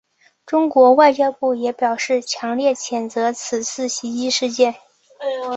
[0.47, 4.73] 中国外交部也表示强烈谴责此次袭击事件。